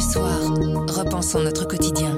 sont 0.00 1.40
notre 1.40 1.66
quotidien. 1.66 2.16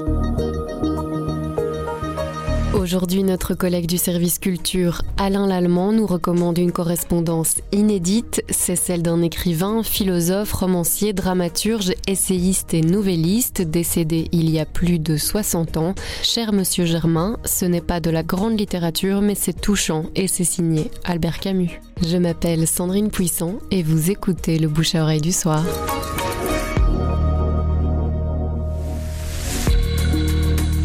Aujourd'hui, 2.75 3.25
notre 3.25 3.55
collègue 3.55 3.87
du 3.87 3.99
service 3.99 4.39
culture, 4.39 5.03
Alain 5.17 5.47
Lallemand, 5.47 5.93
nous 5.93 6.07
recommande 6.07 6.59
une 6.59 6.73
correspondance 6.73 7.57
inédite. 7.73 8.43
C'est 8.49 8.77
celle 8.77 9.03
d'un 9.03 9.23
écrivain, 9.23 9.83
philosophe, 9.83 10.53
romancier, 10.53 11.13
dramaturge, 11.13 11.93
essayiste 12.07 12.75
et 12.75 12.83
nouvelliste, 12.83 13.63
décédé 13.63 14.29
il 14.33 14.51
y 14.51 14.61
a 14.61 14.67
plus 14.67 14.99
de 14.99 15.17
60 15.17 15.77
ans. 15.77 15.95
Cher 16.23 16.53
monsieur 16.53 16.85
Germain, 16.85 17.39
ce 17.45 17.65
n'est 17.65 17.81
pas 17.81 18.01
de 18.01 18.11
la 18.11 18.23
grande 18.23 18.59
littérature, 18.59 19.21
mais 19.21 19.35
c'est 19.35 19.59
touchant 19.59 20.05
et 20.15 20.29
c'est 20.29 20.45
signé 20.45 20.91
Albert 21.05 21.41
Camus. 21.41 21.81
Je 22.07 22.17
m'appelle 22.17 22.67
Sandrine 22.67 23.11
Puissant 23.11 23.55
et 23.71 23.83
vous 23.83 24.11
écoutez 24.11 24.59
le 24.59 24.69
bouche 24.69 24.95
à 24.95 25.03
oreille 25.03 25.21
du 25.21 25.33
soir. 25.33 25.65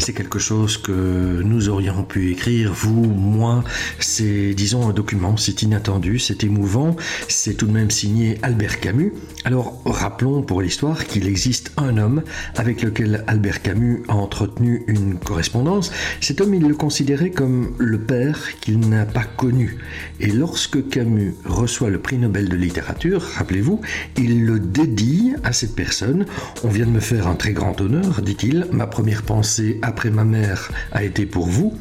C'est 0.05 0.13
quelque 0.13 0.37
chose 0.37 0.77
que 0.77 1.41
nous 1.43 1.67
aurions 1.67 2.03
pu 2.03 2.29
écrire, 2.29 2.71
vous, 2.71 3.05
moi. 3.05 3.63
C'est, 3.99 4.53
disons, 4.53 4.87
un 4.87 4.93
document, 4.93 5.35
c'est 5.35 5.63
inattendu, 5.63 6.19
c'est 6.19 6.43
émouvant, 6.43 6.95
c'est 7.27 7.55
tout 7.55 7.65
de 7.65 7.71
même 7.71 7.89
signé 7.89 8.37
Albert 8.43 8.79
Camus. 8.81 9.13
Alors, 9.45 9.81
rappelons 9.83 10.43
pour 10.43 10.61
l'histoire 10.61 11.05
qu'il 11.05 11.27
existe 11.27 11.71
un 11.77 11.97
homme 11.97 12.21
avec 12.55 12.83
lequel 12.83 13.23
Albert 13.25 13.63
Camus 13.63 14.03
a 14.07 14.13
entretenu 14.13 14.83
une 14.85 15.17
correspondance. 15.17 15.91
Cet 16.21 16.39
homme, 16.39 16.53
il 16.53 16.67
le 16.67 16.75
considérait 16.75 17.31
comme 17.31 17.73
le 17.79 17.97
père 17.97 18.59
qu'il 18.61 18.87
n'a 18.87 19.05
pas 19.05 19.23
connu. 19.23 19.79
Et 20.19 20.27
lorsque 20.27 20.87
Camus 20.87 21.33
reçoit 21.45 21.89
le 21.89 21.97
prix 21.97 22.19
Nobel 22.19 22.47
de 22.47 22.55
littérature, 22.55 23.23
rappelez-vous, 23.23 23.81
il 24.17 24.45
le 24.45 24.59
dédie 24.59 25.33
à 25.43 25.51
cette 25.51 25.73
personne. 25.73 26.27
On 26.63 26.69
vient 26.69 26.85
de 26.85 26.91
me 26.91 26.99
faire 26.99 27.27
un 27.27 27.35
très 27.35 27.53
grand 27.53 27.81
honneur, 27.81 28.21
dit-il. 28.21 28.67
Ma 28.71 28.85
première 28.85 29.23
pensée 29.23 29.79
a 29.81 29.94
après 29.95 30.09
ma 30.09 30.25
mère 30.25 30.73
a 30.91 31.05
été 31.05 31.25
pour 31.25 31.47
vous. 31.47 31.73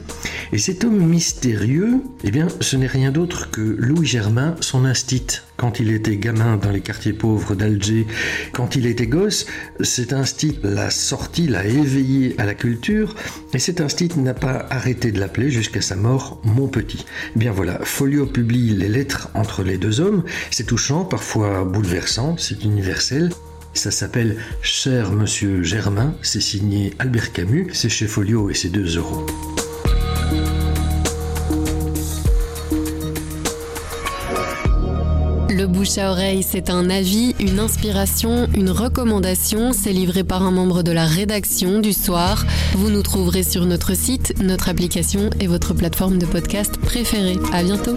Et 0.53 0.59
cet 0.59 0.85
homme 0.85 1.05
mystérieux, 1.05 2.01
eh 2.23 2.31
bien, 2.31 2.47
ce 2.61 2.77
n'est 2.77 2.87
rien 2.87 3.11
d'autre 3.11 3.51
que 3.51 3.61
Louis 3.61 4.07
Germain, 4.07 4.55
son 4.61 4.85
instit. 4.85 5.41
Quand 5.57 5.81
il 5.81 5.91
était 5.91 6.17
gamin 6.17 6.57
dans 6.57 6.71
les 6.71 6.81
quartiers 6.81 7.13
pauvres 7.13 7.57
d'Alger, 7.57 8.07
quand 8.53 8.77
il 8.77 8.87
était 8.87 9.09
gosse, 9.09 9.47
cet 9.81 10.13
instit 10.13 10.61
l'a 10.63 10.91
sorti, 10.91 11.49
l'a 11.49 11.67
éveillé 11.67 12.37
à 12.39 12.45
la 12.45 12.55
culture, 12.55 13.17
et 13.53 13.59
cet 13.59 13.81
instit 13.81 14.11
n'a 14.17 14.35
pas 14.35 14.65
arrêté 14.71 15.11
de 15.11 15.19
l'appeler 15.19 15.51
jusqu'à 15.51 15.81
sa 15.81 15.97
mort 15.97 16.41
mon 16.45 16.69
petit. 16.69 17.05
Bien 17.35 17.51
voilà, 17.51 17.81
Folio 17.83 18.27
publie 18.27 18.77
les 18.77 18.89
lettres 18.89 19.31
entre 19.35 19.65
les 19.65 19.77
deux 19.77 20.01
hommes, 20.01 20.23
c'est 20.53 20.67
touchant, 20.67 21.05
parfois 21.05 21.65
bouleversant, 21.65 22.37
c'est 22.39 22.63
universel. 22.63 23.31
Ça 23.75 23.91
s'appelle 23.91 24.37
Cher 24.63 25.13
Monsieur 25.13 25.63
Germain, 25.63 26.15
c'est 26.23 26.41
signé 26.41 26.95
Albert 26.99 27.33
Camus, 27.33 27.69
c'est 27.73 27.89
chez 27.89 28.07
Folio 28.07 28.49
et 28.49 28.55
c'est 28.55 28.71
2 28.71 28.97
euros. 28.97 29.27
Le 35.51 35.67
bouche 35.67 35.99
à 35.99 36.11
oreille, 36.11 36.43
c'est 36.43 36.71
un 36.71 36.89
avis, 36.89 37.35
une 37.41 37.59
inspiration, 37.59 38.49
une 38.55 38.71
recommandation. 38.71 39.73
C'est 39.73 39.93
livré 39.93 40.25
par 40.25 40.43
un 40.43 40.51
membre 40.51 40.83
de 40.83 40.93
la 40.93 41.07
rédaction 41.07 41.81
du 41.81 41.93
soir. 41.93 42.45
Vous 42.75 42.91
nous 42.91 43.03
trouverez 43.03 43.43
sur 43.43 43.65
notre 43.65 43.95
site, 43.95 44.35
notre 44.43 44.69
application 44.69 45.31
et 45.41 45.47
votre 45.47 45.75
plateforme 45.75 46.19
de 46.19 46.27
podcast 46.27 46.77
préférée. 46.79 47.39
À 47.53 47.63
bientôt. 47.63 47.97